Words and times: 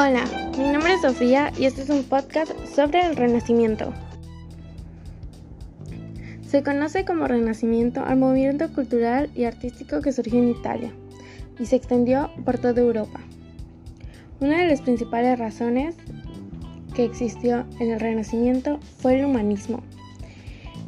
Hola, 0.00 0.26
mi 0.56 0.68
nombre 0.70 0.94
es 0.94 1.00
Sofía 1.00 1.52
y 1.58 1.64
este 1.64 1.82
es 1.82 1.90
un 1.90 2.04
podcast 2.04 2.52
sobre 2.72 3.04
el 3.04 3.16
Renacimiento. 3.16 3.92
Se 6.46 6.62
conoce 6.62 7.04
como 7.04 7.26
Renacimiento 7.26 8.04
al 8.04 8.16
movimiento 8.16 8.72
cultural 8.72 9.28
y 9.34 9.42
artístico 9.42 10.00
que 10.00 10.12
surgió 10.12 10.38
en 10.38 10.50
Italia 10.50 10.92
y 11.58 11.66
se 11.66 11.74
extendió 11.74 12.30
por 12.44 12.58
toda 12.58 12.80
Europa. 12.80 13.18
Una 14.38 14.60
de 14.60 14.68
las 14.68 14.82
principales 14.82 15.36
razones 15.36 15.96
que 16.94 17.04
existió 17.04 17.66
en 17.80 17.90
el 17.90 17.98
Renacimiento 17.98 18.78
fue 18.98 19.18
el 19.18 19.24
humanismo. 19.24 19.82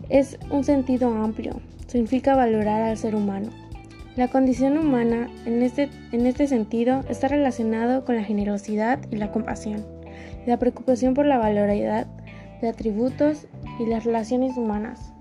Es 0.08 0.38
un 0.50 0.62
sentido 0.62 1.12
amplio, 1.12 1.60
significa 1.88 2.36
valorar 2.36 2.82
al 2.82 2.96
ser 2.96 3.16
humano 3.16 3.50
la 4.20 4.28
condición 4.28 4.76
humana 4.76 5.30
en 5.46 5.62
este, 5.62 5.88
en 6.12 6.26
este 6.26 6.46
sentido 6.46 7.00
está 7.08 7.28
relacionado 7.28 8.04
con 8.04 8.16
la 8.16 8.22
generosidad 8.22 9.00
y 9.10 9.16
la 9.16 9.32
compasión, 9.32 9.86
la 10.44 10.58
preocupación 10.58 11.14
por 11.14 11.24
la 11.24 11.38
valoridad 11.38 12.06
de 12.60 12.68
atributos 12.68 13.46
y 13.78 13.86
las 13.86 14.04
relaciones 14.04 14.58
humanas. 14.58 15.14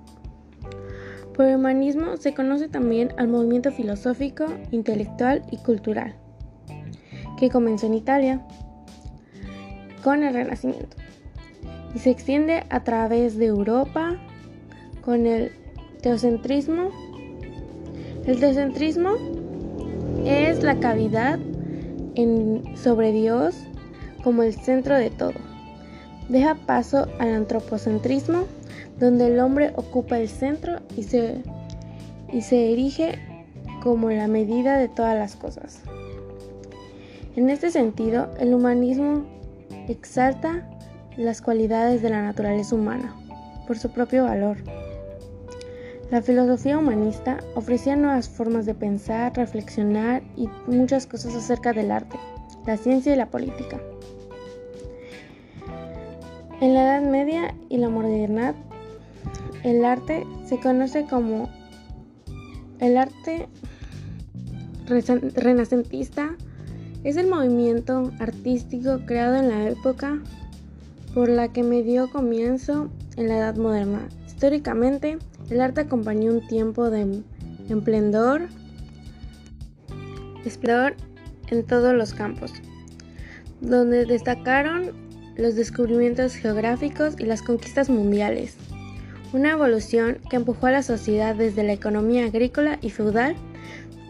Por 1.34 1.45
humanismo 1.45 2.17
se 2.17 2.34
conoce 2.34 2.67
también 2.67 3.13
al 3.16 3.30
movimiento 3.30 3.71
filosófico, 3.71 4.48
intelectual 4.71 5.45
y 5.49 5.55
cultural, 5.59 6.16
que 7.38 7.49
comenzó 7.49 7.85
en 7.85 7.93
Italia 7.93 8.45
con 10.04 10.23
el 10.23 10.34
Renacimiento 10.34 10.98
y 11.95 11.99
se 11.99 12.09
extiende 12.09 12.66
a 12.70 12.84
través 12.84 13.38
de 13.38 13.45
Europa 13.45 14.18
con 15.05 15.26
el 15.26 15.54
teocentrismo 16.02 16.91
el 18.30 18.40
teocentrismo 18.40 19.16
es 20.24 20.62
la 20.62 20.80
cavidad 20.80 21.40
sobre 22.76 23.12
Dios 23.12 23.55
como 24.24 24.44
el 24.44 24.54
centro 24.54 24.96
de 24.96 25.10
todo. 25.10 25.34
Deja 26.27 26.54
paso 26.54 27.08
al 27.18 27.34
antropocentrismo, 27.34 28.44
donde 28.99 29.27
el 29.27 29.40
hombre 29.40 29.74
ocupa 29.77 30.20
el 30.20 30.30
centro 30.30 30.80
y 30.96 31.02
se 31.02 32.71
erige 32.71 33.18
como 33.82 34.12
la 34.12 34.27
medida 34.27 34.77
de 34.77 34.90
todas 34.90 35.18
las 35.18 35.36
cosas. 35.36 35.82
En 37.36 37.49
este 37.49 37.71
sentido, 37.71 38.30
el 38.40 38.54
humanismo 38.54 39.26
exalta 39.88 40.70
las 41.18 41.41
cualidades 41.41 42.04
de 42.04 42.12
la 42.12 42.21
naturaleza 42.21 42.76
humana 42.76 43.16
por 43.66 43.80
su 43.80 43.90
propio 43.90 44.26
valor. 44.26 44.58
La 46.12 46.24
filosofía 46.24 46.79
humanista 46.79 47.38
ofrecía 47.54 47.96
nuevas 47.96 48.27
formas 48.27 48.65
de 48.65 48.74
pensar, 48.74 49.35
reflexionar 49.35 50.24
y 50.35 50.49
muchas 50.65 51.05
cosas 51.05 51.35
acerca 51.35 51.71
del 51.71 51.91
arte, 51.91 52.18
la 52.65 52.77
ciencia 52.77 53.13
y 53.13 53.15
la 53.15 53.27
política. 53.29 53.79
En 56.62 56.74
la 56.74 56.82
Edad 56.82 57.10
Media 57.10 57.54
y 57.70 57.77
la 57.77 57.90
modernidad, 57.90 58.55
el 59.63 59.85
arte 59.85 60.26
se 60.46 60.60
conoce 60.60 61.05
como 61.05 61.48
el 62.80 62.98
arte 62.98 63.48
renacentista. 65.35 66.35
Es 67.03 67.18
el 67.18 67.28
movimiento 67.28 68.12
artístico 68.19 69.02
creado 69.06 69.35
en 69.35 69.50
la 69.50 69.69
época 69.69 70.19
por 71.13 71.30
la 71.30 71.53
que 71.53 71.62
me 71.62 71.84
dio 71.84 72.09
comienzo 72.12 72.90
en 73.16 73.28
la 73.28 73.38
Edad 73.38 73.57
Moderna. 73.57 74.09
Históricamente, 74.25 75.19
el 75.50 75.62
arte 75.62 75.81
acompañó 75.81 76.31
un 76.31 76.47
tiempo 76.47 76.90
de 76.90 77.22
esplendor, 77.69 78.44
esplendor 80.46 80.96
en 81.50 81.66
todos 81.66 81.94
los 81.94 82.14
campos, 82.14 82.53
donde 83.59 84.06
destacaron 84.06 84.92
los 85.36 85.56
descubrimientos 85.56 86.36
geográficos 86.36 87.16
y 87.20 87.26
las 87.26 87.42
conquistas 87.42 87.90
mundiales. 87.90 88.58
Una 89.34 89.52
evolución 89.52 90.20
que 90.30 90.36
empujó 90.36 90.68
a 90.68 90.72
la 90.72 90.84
sociedad 90.84 91.36
desde 91.36 91.64
la 91.64 91.74
economía 91.74 92.26
agrícola 92.26 92.78
y 92.82 92.90
feudal, 92.90 93.36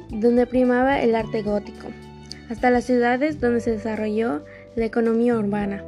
donde 0.09 0.47
primaba 0.47 1.01
el 1.01 1.15
arte 1.15 1.41
gótico, 1.43 1.87
hasta 2.49 2.69
las 2.69 2.85
ciudades 2.85 3.39
donde 3.39 3.59
se 3.61 3.71
desarrolló 3.71 4.43
la 4.75 4.85
economía 4.85 5.37
urbana 5.37 5.83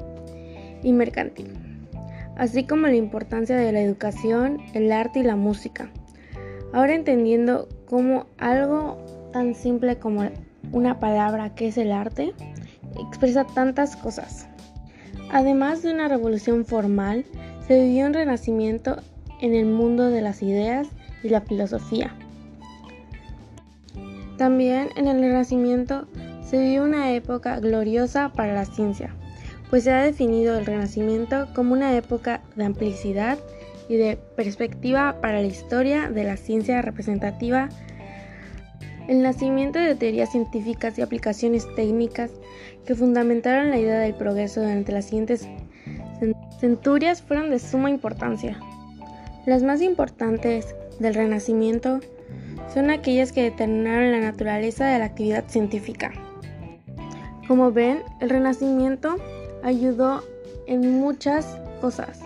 y 0.83 0.93
mercantil 0.93 1.70
así 2.41 2.63
como 2.63 2.87
la 2.87 2.95
importancia 2.95 3.55
de 3.55 3.71
la 3.71 3.81
educación, 3.81 4.57
el 4.73 4.91
arte 4.91 5.19
y 5.19 5.23
la 5.23 5.35
música. 5.35 5.91
Ahora 6.73 6.95
entendiendo 6.95 7.69
cómo 7.87 8.25
algo 8.39 8.97
tan 9.31 9.53
simple 9.53 9.99
como 9.99 10.27
una 10.71 10.99
palabra 10.99 11.53
que 11.53 11.67
es 11.67 11.77
el 11.77 11.91
arte 11.91 12.33
expresa 12.99 13.45
tantas 13.45 13.95
cosas. 13.95 14.47
Además 15.31 15.83
de 15.83 15.93
una 15.93 16.07
revolución 16.07 16.65
formal, 16.65 17.25
se 17.67 17.83
vivió 17.83 18.07
un 18.07 18.15
renacimiento 18.15 18.97
en 19.39 19.53
el 19.53 19.67
mundo 19.67 20.09
de 20.09 20.21
las 20.21 20.41
ideas 20.41 20.87
y 21.21 21.29
la 21.29 21.41
filosofía. 21.41 22.15
También 24.39 24.89
en 24.95 25.07
el 25.07 25.21
Renacimiento 25.21 26.07
se 26.41 26.57
vivió 26.57 26.85
una 26.85 27.11
época 27.11 27.59
gloriosa 27.59 28.29
para 28.33 28.55
la 28.55 28.65
ciencia, 28.65 29.15
pues 29.71 29.85
se 29.85 29.91
ha 29.91 30.03
definido 30.03 30.59
el 30.59 30.65
Renacimiento 30.65 31.47
como 31.55 31.71
una 31.71 31.95
época 31.95 32.41
de 32.57 32.65
amplicidad 32.65 33.39
y 33.87 33.95
de 33.95 34.17
perspectiva 34.35 35.21
para 35.21 35.41
la 35.41 35.47
historia 35.47 36.09
de 36.09 36.25
la 36.25 36.35
ciencia 36.35 36.81
representativa, 36.81 37.69
el 39.07 39.23
nacimiento 39.23 39.79
de 39.79 39.95
teorías 39.95 40.31
científicas 40.31 40.99
y 40.99 41.01
aplicaciones 41.01 41.65
técnicas 41.73 42.31
que 42.85 42.95
fundamentaron 42.95 43.69
la 43.69 43.79
idea 43.79 43.99
del 43.99 44.13
progreso 44.13 44.61
durante 44.61 44.91
las 44.91 45.05
siguientes 45.05 45.47
centurias 46.59 47.21
fueron 47.21 47.49
de 47.49 47.57
suma 47.57 47.89
importancia. 47.89 48.59
Las 49.45 49.63
más 49.63 49.81
importantes 49.81 50.75
del 50.99 51.15
Renacimiento 51.15 52.01
son 52.73 52.89
aquellas 52.89 53.31
que 53.31 53.43
determinaron 53.43 54.11
la 54.11 54.19
naturaleza 54.19 54.85
de 54.85 54.99
la 54.99 55.05
actividad 55.05 55.45
científica. 55.47 56.11
Como 57.47 57.71
ven, 57.71 58.03
el 58.19 58.29
Renacimiento 58.29 59.15
ayudó 59.63 60.23
en 60.67 60.99
muchas 60.99 61.57
cosas. 61.79 62.19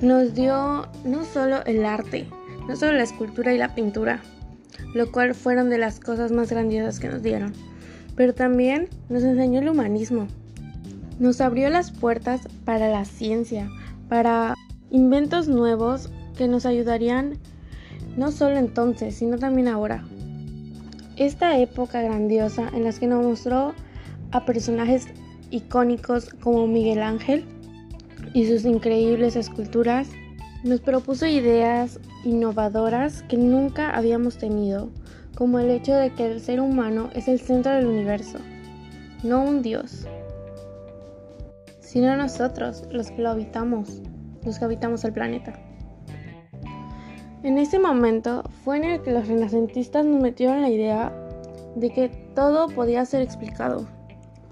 Nos 0.00 0.34
dio 0.34 0.88
no 1.04 1.24
solo 1.24 1.64
el 1.64 1.84
arte, 1.84 2.26
no 2.68 2.76
solo 2.76 2.92
la 2.92 3.02
escultura 3.02 3.54
y 3.54 3.58
la 3.58 3.74
pintura, 3.74 4.20
lo 4.94 5.10
cual 5.10 5.34
fueron 5.34 5.70
de 5.70 5.78
las 5.78 6.00
cosas 6.00 6.32
más 6.32 6.50
grandiosas 6.50 6.98
que 6.98 7.08
nos 7.08 7.22
dieron, 7.22 7.52
pero 8.16 8.34
también 8.34 8.88
nos 9.08 9.22
enseñó 9.22 9.60
el 9.60 9.68
humanismo. 9.68 10.26
Nos 11.18 11.40
abrió 11.40 11.70
las 11.70 11.90
puertas 11.90 12.48
para 12.64 12.88
la 12.88 13.04
ciencia, 13.04 13.70
para 14.08 14.54
inventos 14.90 15.48
nuevos 15.48 16.10
que 16.36 16.48
nos 16.48 16.66
ayudarían 16.66 17.38
no 18.16 18.32
solo 18.32 18.56
entonces, 18.56 19.14
sino 19.14 19.38
también 19.38 19.68
ahora. 19.68 20.04
Esta 21.16 21.58
época 21.58 22.02
grandiosa 22.02 22.68
en 22.74 22.84
la 22.84 22.92
que 22.92 23.06
nos 23.06 23.24
mostró 23.24 23.74
a 24.32 24.44
personajes 24.44 25.06
icónicos 25.52 26.30
como 26.42 26.66
Miguel 26.66 27.02
Ángel 27.02 27.44
y 28.34 28.46
sus 28.46 28.64
increíbles 28.64 29.36
esculturas, 29.36 30.08
nos 30.64 30.80
propuso 30.80 31.26
ideas 31.26 32.00
innovadoras 32.24 33.22
que 33.24 33.36
nunca 33.36 33.90
habíamos 33.90 34.38
tenido, 34.38 34.90
como 35.36 35.58
el 35.58 35.70
hecho 35.70 35.94
de 35.94 36.10
que 36.10 36.26
el 36.26 36.40
ser 36.40 36.60
humano 36.60 37.10
es 37.14 37.28
el 37.28 37.40
centro 37.40 37.72
del 37.72 37.86
universo, 37.86 38.38
no 39.22 39.44
un 39.44 39.62
dios, 39.62 40.06
sino 41.80 42.16
nosotros 42.16 42.84
los 42.90 43.10
que 43.10 43.22
lo 43.22 43.30
habitamos, 43.30 44.00
los 44.44 44.58
que 44.58 44.64
habitamos 44.64 45.04
el 45.04 45.12
planeta. 45.12 45.52
En 47.42 47.58
ese 47.58 47.78
momento 47.78 48.44
fue 48.64 48.76
en 48.76 48.84
el 48.84 49.02
que 49.02 49.10
los 49.10 49.26
renacentistas 49.26 50.04
nos 50.06 50.22
metieron 50.22 50.62
la 50.62 50.70
idea 50.70 51.12
de 51.74 51.90
que 51.90 52.08
todo 52.34 52.68
podía 52.68 53.04
ser 53.04 53.20
explicado, 53.20 53.86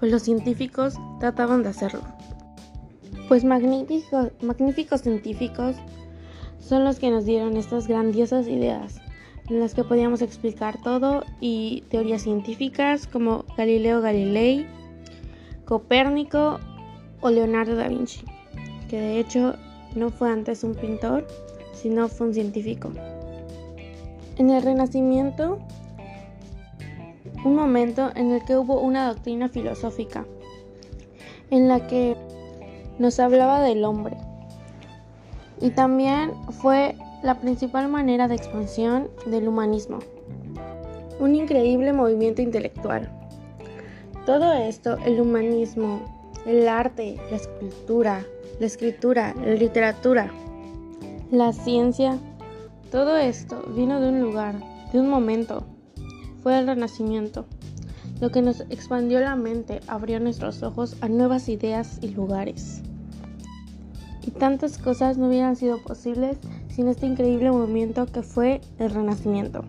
pues 0.01 0.11
los 0.11 0.23
científicos 0.23 0.95
trataban 1.19 1.61
de 1.61 1.69
hacerlo. 1.69 2.01
Pues 3.27 3.45
magníficos, 3.45 5.01
científicos 5.01 5.75
son 6.59 6.83
los 6.83 6.97
que 6.97 7.11
nos 7.11 7.23
dieron 7.23 7.55
estas 7.55 7.87
grandiosas 7.87 8.47
ideas 8.47 8.99
en 9.47 9.59
las 9.59 9.75
que 9.75 9.83
podíamos 9.83 10.23
explicar 10.23 10.81
todo 10.81 11.23
y 11.39 11.83
teorías 11.89 12.23
científicas 12.23 13.05
como 13.05 13.45
Galileo 13.55 14.01
Galilei, 14.01 14.65
Copérnico 15.65 16.59
o 17.21 17.29
Leonardo 17.29 17.75
da 17.75 17.87
Vinci, 17.87 18.25
que 18.89 18.99
de 18.99 19.19
hecho 19.19 19.53
no 19.95 20.09
fue 20.09 20.31
antes 20.31 20.63
un 20.63 20.73
pintor, 20.73 21.27
sino 21.73 22.07
fue 22.07 22.27
un 22.27 22.33
científico. 22.33 22.91
En 24.37 24.49
el 24.49 24.63
Renacimiento 24.63 25.59
un 27.43 27.55
momento 27.55 28.11
en 28.15 28.31
el 28.31 28.43
que 28.43 28.57
hubo 28.57 28.79
una 28.79 29.07
doctrina 29.07 29.49
filosófica, 29.49 30.25
en 31.49 31.67
la 31.67 31.87
que 31.87 32.15
nos 32.99 33.19
hablaba 33.19 33.61
del 33.61 33.83
hombre. 33.83 34.17
Y 35.59 35.71
también 35.71 36.33
fue 36.61 36.95
la 37.23 37.39
principal 37.39 37.87
manera 37.87 38.27
de 38.27 38.35
expansión 38.35 39.09
del 39.25 39.47
humanismo. 39.47 39.99
Un 41.19 41.35
increíble 41.35 41.93
movimiento 41.93 42.41
intelectual. 42.41 43.11
Todo 44.25 44.53
esto, 44.53 44.97
el 45.05 45.19
humanismo, 45.19 46.01
el 46.45 46.67
arte, 46.67 47.17
la 47.29 47.37
escultura, 47.37 48.25
la 48.59 48.65
escritura, 48.65 49.35
la 49.35 49.53
literatura, 49.53 50.31
la 51.31 51.53
ciencia, 51.53 52.17
todo 52.91 53.17
esto 53.17 53.63
vino 53.75 53.99
de 53.99 54.09
un 54.09 54.21
lugar, 54.21 54.55
de 54.91 54.99
un 54.99 55.09
momento. 55.09 55.63
Fue 56.41 56.57
el 56.57 56.67
Renacimiento, 56.67 57.45
lo 58.19 58.31
que 58.31 58.41
nos 58.41 58.61
expandió 58.69 59.19
la 59.19 59.35
mente, 59.35 59.79
abrió 59.87 60.19
nuestros 60.19 60.63
ojos 60.63 60.95
a 61.01 61.09
nuevas 61.09 61.49
ideas 61.49 61.99
y 62.01 62.09
lugares. 62.09 62.81
Y 64.25 64.31
tantas 64.31 64.77
cosas 64.77 65.17
no 65.17 65.27
hubieran 65.27 65.55
sido 65.55 65.81
posibles 65.81 66.37
sin 66.69 66.87
este 66.87 67.07
increíble 67.07 67.51
movimiento 67.51 68.05
que 68.05 68.21
fue 68.21 68.61
el 68.77 68.91
Renacimiento. 68.91 69.63